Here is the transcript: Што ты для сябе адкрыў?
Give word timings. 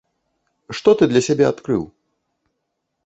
Што 0.79 0.89
ты 1.01 1.09
для 1.11 1.21
сябе 1.27 1.45
адкрыў? 1.51 1.83